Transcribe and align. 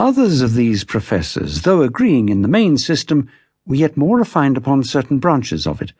Others 0.00 0.40
of 0.40 0.54
these 0.54 0.82
professors, 0.82 1.60
though 1.60 1.82
agreeing 1.82 2.30
in 2.30 2.40
the 2.40 2.48
main 2.48 2.78
system, 2.78 3.28
were 3.66 3.74
yet 3.74 3.98
more 3.98 4.16
refined 4.16 4.56
upon 4.56 4.82
certain 4.82 5.18
branches 5.18 5.66
of 5.66 5.82
it, 5.82 5.92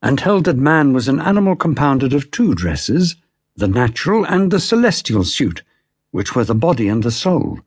and 0.00 0.20
held 0.20 0.44
that 0.44 0.56
man 0.56 0.92
was 0.92 1.08
an 1.08 1.18
animal 1.18 1.56
compounded 1.56 2.12
of 2.12 2.30
two 2.30 2.54
dresses, 2.54 3.16
the 3.56 3.66
natural 3.66 4.24
and 4.24 4.52
the 4.52 4.60
celestial 4.60 5.24
suit, 5.24 5.64
which 6.12 6.36
were 6.36 6.44
the 6.44 6.54
body 6.54 6.86
and 6.86 7.02
the 7.02 7.10
soul. 7.10 7.58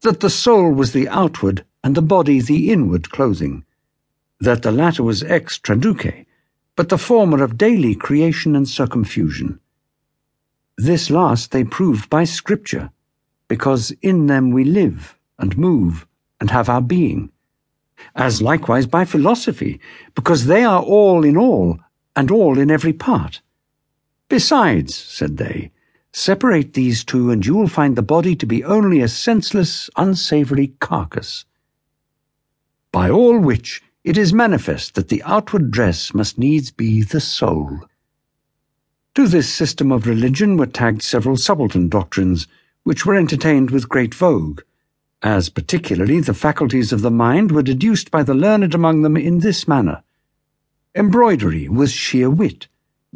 That 0.00 0.18
the 0.18 0.28
soul 0.28 0.72
was 0.72 0.90
the 0.90 1.08
outward 1.08 1.64
and 1.84 1.94
the 1.94 2.02
body 2.02 2.40
the 2.40 2.72
inward 2.72 3.10
clothing. 3.12 3.64
That 4.40 4.62
the 4.62 4.72
latter 4.72 5.04
was 5.04 5.22
ex 5.22 5.60
traduce, 5.60 6.26
but 6.74 6.88
the 6.88 6.98
former 6.98 7.44
of 7.44 7.56
daily 7.56 7.94
creation 7.94 8.56
and 8.56 8.66
circumfusion. 8.66 9.60
This 10.76 11.08
last 11.08 11.52
they 11.52 11.62
proved 11.62 12.10
by 12.10 12.24
Scripture, 12.24 12.90
because 13.48 13.90
in 14.02 14.26
them 14.26 14.50
we 14.50 14.64
live 14.64 15.18
and 15.38 15.58
move 15.58 16.06
and 16.40 16.50
have 16.50 16.68
our 16.68 16.80
being, 16.80 17.30
as 18.14 18.42
likewise 18.42 18.86
by 18.86 19.04
philosophy, 19.04 19.80
because 20.14 20.46
they 20.46 20.64
are 20.64 20.82
all 20.82 21.24
in 21.24 21.36
all 21.36 21.78
and 22.16 22.30
all 22.30 22.58
in 22.58 22.70
every 22.70 22.92
part. 22.92 23.40
Besides, 24.28 24.94
said 24.94 25.36
they, 25.36 25.70
separate 26.12 26.74
these 26.74 27.04
two 27.04 27.30
and 27.30 27.44
you 27.44 27.54
will 27.54 27.68
find 27.68 27.96
the 27.96 28.02
body 28.02 28.36
to 28.36 28.46
be 28.46 28.64
only 28.64 29.00
a 29.00 29.08
senseless, 29.08 29.90
unsavoury 29.96 30.68
carcass. 30.80 31.44
By 32.92 33.10
all 33.10 33.38
which 33.38 33.82
it 34.04 34.16
is 34.16 34.32
manifest 34.32 34.94
that 34.94 35.08
the 35.08 35.22
outward 35.24 35.70
dress 35.70 36.14
must 36.14 36.38
needs 36.38 36.70
be 36.70 37.02
the 37.02 37.20
soul. 37.20 37.80
To 39.14 39.26
this 39.26 39.52
system 39.52 39.90
of 39.90 40.06
religion 40.06 40.56
were 40.56 40.66
tagged 40.66 41.02
several 41.02 41.36
subaltern 41.36 41.88
doctrines, 41.88 42.46
which 42.84 43.04
were 43.04 43.14
entertained 43.14 43.70
with 43.70 43.88
great 43.88 44.14
vogue, 44.14 44.60
as 45.22 45.48
particularly 45.48 46.20
the 46.20 46.34
faculties 46.34 46.92
of 46.92 47.00
the 47.00 47.10
mind 47.10 47.50
were 47.50 47.62
deduced 47.62 48.10
by 48.10 48.22
the 48.22 48.34
learned 48.34 48.74
among 48.74 49.02
them 49.02 49.16
in 49.16 49.40
this 49.40 49.66
manner. 49.66 50.02
Embroidery 50.94 51.68
was 51.68 51.90
sheer 51.90 52.30
wit, 52.30 52.68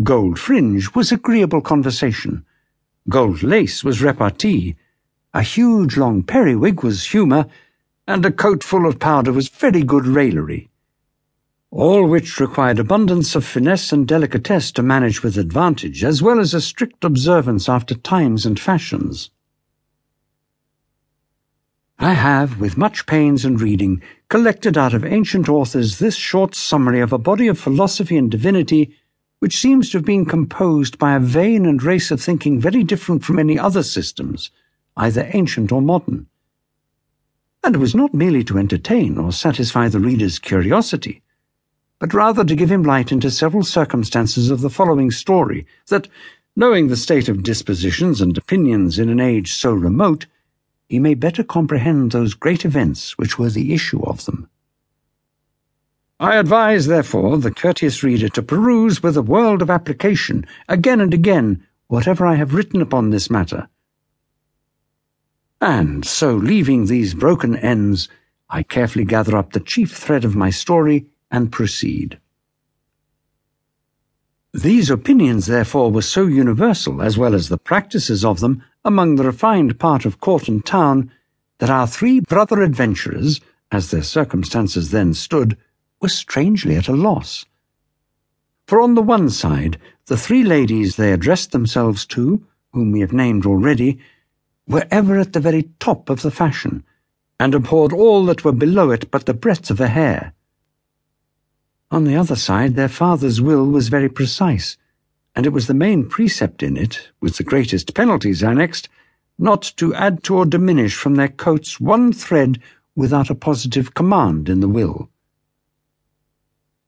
gold 0.02 0.38
fringe 0.38 0.94
was 0.94 1.12
agreeable 1.12 1.60
conversation, 1.60 2.44
gold 3.08 3.42
lace 3.42 3.84
was 3.84 4.02
repartee, 4.02 4.74
a 5.34 5.42
huge 5.42 5.96
long 5.96 6.22
periwig 6.22 6.82
was 6.82 7.04
humour, 7.04 7.46
and 8.06 8.24
a 8.24 8.32
coat 8.32 8.64
full 8.64 8.86
of 8.86 8.98
powder 8.98 9.32
was 9.32 9.50
very 9.50 9.82
good 9.82 10.06
raillery. 10.06 10.70
All 11.70 12.08
which 12.08 12.40
required 12.40 12.78
abundance 12.78 13.34
of 13.34 13.44
finesse 13.44 13.92
and 13.92 14.08
delicatesse 14.08 14.72
to 14.72 14.82
manage 14.82 15.22
with 15.22 15.36
advantage, 15.36 16.02
as 16.02 16.22
well 16.22 16.40
as 16.40 16.54
a 16.54 16.62
strict 16.62 17.04
observance 17.04 17.68
after 17.68 17.94
times 17.94 18.46
and 18.46 18.58
fashions. 18.58 19.30
I 22.08 22.14
have, 22.14 22.58
with 22.58 22.78
much 22.78 23.04
pains 23.04 23.44
and 23.44 23.60
reading, 23.60 24.00
collected 24.30 24.78
out 24.78 24.94
of 24.94 25.04
ancient 25.04 25.46
authors 25.46 25.98
this 25.98 26.14
short 26.14 26.54
summary 26.54 27.00
of 27.00 27.12
a 27.12 27.18
body 27.18 27.48
of 27.48 27.58
philosophy 27.58 28.16
and 28.16 28.30
divinity 28.30 28.96
which 29.40 29.58
seems 29.58 29.90
to 29.90 29.98
have 29.98 30.06
been 30.06 30.24
composed 30.24 30.96
by 30.96 31.14
a 31.14 31.20
vein 31.20 31.66
and 31.66 31.82
race 31.82 32.10
of 32.10 32.18
thinking 32.18 32.58
very 32.58 32.82
different 32.82 33.24
from 33.24 33.38
any 33.38 33.58
other 33.58 33.82
systems, 33.82 34.50
either 34.96 35.28
ancient 35.34 35.70
or 35.70 35.82
modern. 35.82 36.28
And 37.62 37.74
it 37.74 37.78
was 37.78 37.94
not 37.94 38.14
merely 38.14 38.42
to 38.44 38.56
entertain 38.56 39.18
or 39.18 39.30
satisfy 39.30 39.88
the 39.88 40.00
reader's 40.00 40.38
curiosity, 40.38 41.20
but 41.98 42.14
rather 42.14 42.42
to 42.42 42.56
give 42.56 42.72
him 42.72 42.84
light 42.84 43.12
into 43.12 43.30
several 43.30 43.64
circumstances 43.64 44.50
of 44.50 44.62
the 44.62 44.70
following 44.70 45.10
story, 45.10 45.66
that, 45.88 46.08
knowing 46.56 46.88
the 46.88 46.96
state 46.96 47.28
of 47.28 47.42
dispositions 47.42 48.22
and 48.22 48.38
opinions 48.38 48.98
in 48.98 49.10
an 49.10 49.20
age 49.20 49.52
so 49.52 49.74
remote, 49.74 50.24
he 50.88 50.98
may 50.98 51.14
better 51.14 51.44
comprehend 51.44 52.12
those 52.12 52.34
great 52.34 52.64
events 52.64 53.18
which 53.18 53.38
were 53.38 53.50
the 53.50 53.74
issue 53.74 54.02
of 54.02 54.24
them. 54.24 54.48
I 56.18 56.36
advise, 56.36 56.86
therefore, 56.86 57.38
the 57.38 57.52
courteous 57.52 58.02
reader 58.02 58.28
to 58.30 58.42
peruse 58.42 59.02
with 59.02 59.16
a 59.16 59.22
world 59.22 59.62
of 59.62 59.70
application, 59.70 60.46
again 60.68 61.00
and 61.00 61.14
again, 61.14 61.64
whatever 61.86 62.26
I 62.26 62.34
have 62.34 62.54
written 62.54 62.82
upon 62.82 63.10
this 63.10 63.30
matter. 63.30 63.68
And 65.60 66.04
so, 66.04 66.34
leaving 66.34 66.86
these 66.86 67.14
broken 67.14 67.54
ends, 67.56 68.08
I 68.48 68.62
carefully 68.62 69.04
gather 69.04 69.36
up 69.36 69.52
the 69.52 69.60
chief 69.60 69.92
thread 69.92 70.24
of 70.24 70.34
my 70.34 70.50
story 70.50 71.06
and 71.30 71.52
proceed. 71.52 72.18
These 74.54 74.88
opinions, 74.88 75.46
therefore, 75.46 75.92
were 75.92 76.02
so 76.02 76.26
universal, 76.26 77.02
as 77.02 77.18
well 77.18 77.34
as 77.34 77.48
the 77.48 77.58
practices 77.58 78.24
of 78.24 78.40
them, 78.40 78.62
among 78.88 79.16
the 79.16 79.24
refined 79.24 79.78
part 79.78 80.06
of 80.06 80.18
court 80.18 80.48
and 80.48 80.64
town, 80.64 81.10
that 81.58 81.68
our 81.68 81.86
three 81.86 82.20
brother 82.20 82.62
adventurers, 82.62 83.38
as 83.70 83.90
their 83.90 84.02
circumstances 84.02 84.90
then 84.90 85.12
stood, 85.12 85.58
were 86.00 86.08
strangely 86.08 86.74
at 86.74 86.88
a 86.88 86.96
loss. 86.96 87.44
For 88.66 88.80
on 88.80 88.94
the 88.94 89.02
one 89.02 89.28
side, 89.28 89.78
the 90.06 90.16
three 90.16 90.42
ladies 90.42 90.96
they 90.96 91.12
addressed 91.12 91.52
themselves 91.52 92.06
to, 92.06 92.42
whom 92.72 92.90
we 92.90 93.00
have 93.00 93.12
named 93.12 93.44
already, 93.44 93.98
were 94.66 94.86
ever 94.90 95.18
at 95.18 95.34
the 95.34 95.40
very 95.40 95.68
top 95.78 96.08
of 96.08 96.22
the 96.22 96.30
fashion, 96.30 96.82
and 97.38 97.54
abhorred 97.54 97.92
all 97.92 98.24
that 98.24 98.42
were 98.42 98.52
below 98.52 98.90
it 98.90 99.10
but 99.10 99.26
the 99.26 99.34
breadth 99.34 99.70
of 99.70 99.80
a 99.80 99.88
hair. 99.88 100.32
On 101.90 102.04
the 102.04 102.16
other 102.16 102.36
side, 102.36 102.74
their 102.74 102.88
father's 102.88 103.38
will 103.38 103.66
was 103.66 103.88
very 103.88 104.08
precise, 104.08 104.78
and 105.38 105.46
it 105.46 105.52
was 105.52 105.68
the 105.68 105.72
main 105.72 106.04
precept 106.04 106.64
in 106.64 106.76
it, 106.76 107.10
with 107.20 107.36
the 107.36 107.44
greatest 107.44 107.94
penalties 107.94 108.42
annexed, 108.42 108.88
not 109.38 109.62
to 109.76 109.94
add 109.94 110.20
to 110.24 110.34
or 110.34 110.44
diminish 110.44 110.96
from 110.96 111.14
their 111.14 111.28
coats 111.28 111.78
one 111.78 112.12
thread 112.12 112.60
without 112.96 113.30
a 113.30 113.36
positive 113.36 113.94
command 113.94 114.48
in 114.48 114.58
the 114.58 114.66
will. 114.66 115.08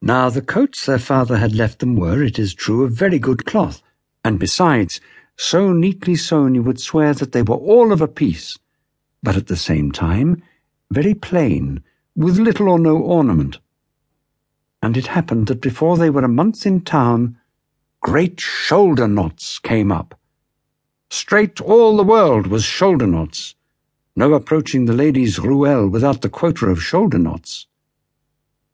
Now, 0.02 0.30
the 0.30 0.42
coats 0.42 0.84
their 0.84 0.98
father 0.98 1.36
had 1.36 1.54
left 1.54 1.78
them 1.78 1.94
were, 1.94 2.24
it 2.24 2.40
is 2.40 2.52
true, 2.52 2.82
of 2.82 2.90
very 2.90 3.20
good 3.20 3.44
cloth, 3.46 3.84
and 4.24 4.36
besides, 4.36 5.00
so 5.36 5.72
neatly 5.72 6.16
sewn 6.16 6.56
you 6.56 6.64
would 6.64 6.80
swear 6.80 7.14
that 7.14 7.30
they 7.30 7.42
were 7.42 7.54
all 7.54 7.92
of 7.92 8.00
a 8.00 8.08
piece, 8.08 8.58
but 9.22 9.36
at 9.36 9.46
the 9.46 9.54
same 9.54 9.92
time, 9.92 10.42
very 10.90 11.14
plain, 11.14 11.84
with 12.16 12.36
little 12.36 12.68
or 12.68 12.80
no 12.80 12.96
ornament 12.96 13.60
and 14.82 14.96
it 14.96 15.08
happened 15.08 15.46
that 15.46 15.60
before 15.60 15.96
they 15.98 16.08
were 16.08 16.24
a 16.24 16.28
month 16.28 16.64
in 16.64 16.80
town, 16.80 17.36
great 18.00 18.40
shoulder 18.40 19.06
knots 19.06 19.58
came 19.58 19.92
up. 19.92 20.18
Straight 21.10 21.60
all 21.60 21.96
the 21.96 22.02
world 22.02 22.46
was 22.46 22.64
shoulder 22.64 23.06
knots. 23.06 23.54
No 24.16 24.32
approaching 24.34 24.86
the 24.86 24.92
ladies' 24.92 25.38
ruelle 25.38 25.88
without 25.88 26.22
the 26.22 26.28
quota 26.28 26.66
of 26.66 26.82
shoulder 26.82 27.18
knots. 27.18 27.66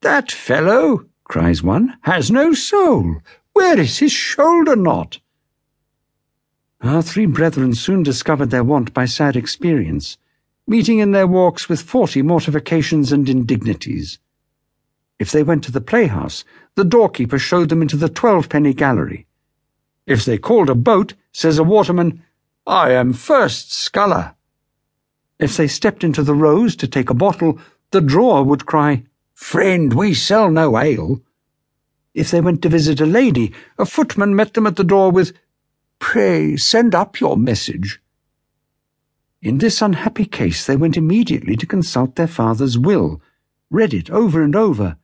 That 0.00 0.30
fellow, 0.30 1.06
cries 1.24 1.62
one, 1.62 1.96
has 2.02 2.30
no 2.30 2.54
soul. 2.54 3.16
Where 3.52 3.78
is 3.80 3.98
his 3.98 4.12
shoulder 4.12 4.76
knot? 4.76 5.18
Our 6.80 7.02
three 7.02 7.26
brethren 7.26 7.74
soon 7.74 8.02
discovered 8.02 8.50
their 8.50 8.64
want 8.64 8.94
by 8.94 9.06
sad 9.06 9.34
experience, 9.34 10.18
meeting 10.66 10.98
in 10.98 11.12
their 11.12 11.26
walks 11.26 11.68
with 11.68 11.82
forty 11.82 12.22
mortifications 12.22 13.12
and 13.12 13.28
indignities. 13.28 14.18
If 15.18 15.32
they 15.32 15.42
went 15.42 15.64
to 15.64 15.72
the 15.72 15.80
playhouse, 15.80 16.44
the 16.74 16.84
doorkeeper 16.84 17.38
showed 17.38 17.70
them 17.70 17.80
into 17.80 17.96
the 17.96 18.08
twelve-penny 18.08 18.74
gallery. 18.74 19.26
If 20.06 20.24
they 20.24 20.38
called 20.38 20.68
a 20.68 20.74
boat, 20.74 21.14
says 21.32 21.58
a 21.58 21.64
waterman, 21.64 22.22
I 22.66 22.92
am 22.92 23.12
first 23.12 23.72
sculler. 23.72 24.34
If 25.38 25.56
they 25.56 25.68
stepped 25.68 26.04
into 26.04 26.22
the 26.22 26.34
Rose 26.34 26.76
to 26.76 26.86
take 26.86 27.10
a 27.10 27.14
bottle, 27.14 27.58
the 27.90 28.00
drawer 28.00 28.44
would 28.44 28.66
cry, 28.66 29.04
Friend, 29.34 29.92
we 29.92 30.14
sell 30.14 30.50
no 30.50 30.78
ale. 30.78 31.20
If 32.14 32.30
they 32.30 32.40
went 32.40 32.62
to 32.62 32.68
visit 32.68 33.00
a 33.00 33.06
lady, 33.06 33.52
a 33.78 33.84
footman 33.84 34.34
met 34.34 34.54
them 34.54 34.66
at 34.66 34.76
the 34.76 34.84
door 34.84 35.10
with, 35.10 35.32
Pray 35.98 36.56
send 36.56 36.94
up 36.94 37.20
your 37.20 37.36
message. 37.36 38.00
In 39.42 39.58
this 39.58 39.82
unhappy 39.82 40.24
case, 40.24 40.66
they 40.66 40.76
went 40.76 40.96
immediately 40.96 41.56
to 41.56 41.66
consult 41.66 42.16
their 42.16 42.26
father's 42.26 42.78
will, 42.78 43.20
read 43.70 43.92
it 43.94 44.10
over 44.10 44.42
and 44.42 44.56
over, 44.56 44.96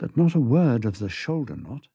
but 0.00 0.16
not 0.16 0.34
a 0.34 0.40
word 0.40 0.86
of 0.86 0.98
the 0.98 1.10
shoulder 1.10 1.54
knot. 1.54 1.86